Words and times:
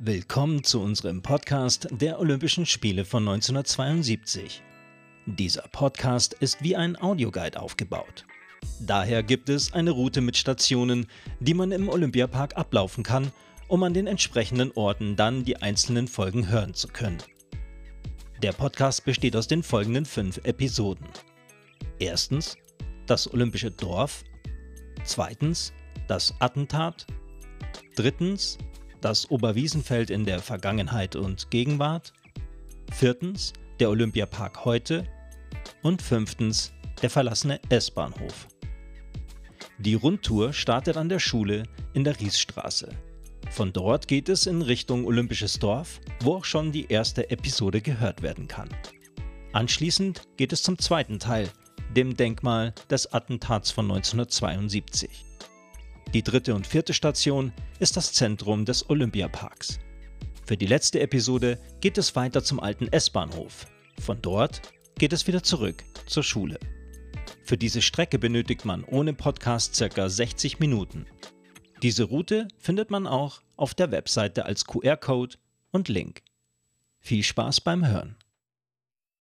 Willkommen 0.00 0.62
zu 0.62 0.80
unserem 0.80 1.22
Podcast 1.22 1.88
der 1.90 2.20
Olympischen 2.20 2.66
Spiele 2.66 3.04
von 3.04 3.28
1972. 3.28 4.62
Dieser 5.26 5.62
Podcast 5.72 6.34
ist 6.34 6.62
wie 6.62 6.76
ein 6.76 6.96
Audioguide 6.96 7.58
aufgebaut. 7.58 8.24
Daher 8.78 9.24
gibt 9.24 9.48
es 9.48 9.72
eine 9.72 9.90
Route 9.90 10.20
mit 10.20 10.36
Stationen, 10.36 11.08
die 11.40 11.52
man 11.52 11.72
im 11.72 11.88
Olympiapark 11.88 12.56
ablaufen 12.56 13.02
kann, 13.02 13.32
um 13.66 13.82
an 13.82 13.92
den 13.92 14.06
entsprechenden 14.06 14.70
Orten 14.76 15.16
dann 15.16 15.42
die 15.42 15.56
einzelnen 15.56 16.06
Folgen 16.06 16.48
hören 16.48 16.74
zu 16.74 16.86
können. 16.86 17.18
Der 18.40 18.52
Podcast 18.52 19.04
besteht 19.04 19.34
aus 19.34 19.48
den 19.48 19.64
folgenden 19.64 20.04
fünf 20.04 20.38
Episoden. 20.44 21.08
Erstens 21.98 22.56
das 23.08 23.32
Olympische 23.34 23.72
Dorf. 23.72 24.22
Zweitens 25.02 25.72
das 26.06 26.32
Attentat. 26.38 27.04
Drittens 27.96 28.58
das 29.00 29.30
Oberwiesenfeld 29.30 30.10
in 30.10 30.24
der 30.24 30.40
Vergangenheit 30.40 31.16
und 31.16 31.50
Gegenwart. 31.50 32.12
Viertens 32.92 33.52
der 33.80 33.90
Olympiapark 33.90 34.64
heute. 34.64 35.04
Und 35.82 36.02
fünftens 36.02 36.72
der 37.02 37.10
verlassene 37.10 37.60
S-Bahnhof. 37.68 38.48
Die 39.78 39.94
Rundtour 39.94 40.52
startet 40.52 40.96
an 40.96 41.08
der 41.08 41.20
Schule 41.20 41.62
in 41.94 42.02
der 42.04 42.18
Riesstraße. 42.18 42.88
Von 43.50 43.72
dort 43.72 44.08
geht 44.08 44.28
es 44.28 44.46
in 44.46 44.62
Richtung 44.62 45.06
Olympisches 45.06 45.58
Dorf, 45.58 46.00
wo 46.20 46.34
auch 46.34 46.44
schon 46.44 46.72
die 46.72 46.86
erste 46.86 47.30
Episode 47.30 47.80
gehört 47.80 48.22
werden 48.22 48.48
kann. 48.48 48.68
Anschließend 49.52 50.22
geht 50.36 50.52
es 50.52 50.62
zum 50.62 50.78
zweiten 50.78 51.18
Teil, 51.18 51.48
dem 51.96 52.16
Denkmal 52.16 52.74
des 52.90 53.12
Attentats 53.12 53.70
von 53.70 53.86
1972. 53.86 55.24
Die 56.14 56.22
dritte 56.22 56.54
und 56.54 56.66
vierte 56.66 56.94
Station 56.94 57.52
ist 57.80 57.98
das 57.98 58.14
Zentrum 58.14 58.64
des 58.64 58.88
Olympiaparks. 58.88 59.78
Für 60.46 60.56
die 60.56 60.66
letzte 60.66 61.00
Episode 61.00 61.58
geht 61.80 61.98
es 61.98 62.16
weiter 62.16 62.42
zum 62.42 62.60
alten 62.60 62.88
S-Bahnhof. 62.88 63.66
Von 64.00 64.22
dort 64.22 64.62
geht 64.94 65.12
es 65.12 65.26
wieder 65.26 65.42
zurück 65.42 65.84
zur 66.06 66.22
Schule. 66.22 66.58
Für 67.44 67.58
diese 67.58 67.82
Strecke 67.82 68.18
benötigt 68.18 68.64
man 68.64 68.84
ohne 68.84 69.12
Podcast 69.12 69.78
ca. 69.78 70.08
60 70.08 70.60
Minuten. 70.60 71.04
Diese 71.82 72.04
Route 72.04 72.48
findet 72.56 72.90
man 72.90 73.06
auch 73.06 73.42
auf 73.56 73.74
der 73.74 73.90
Webseite 73.90 74.46
als 74.46 74.64
QR-Code 74.64 75.36
und 75.72 75.88
Link. 75.88 76.22
Viel 77.00 77.22
Spaß 77.22 77.60
beim 77.60 77.86
Hören. 77.86 78.16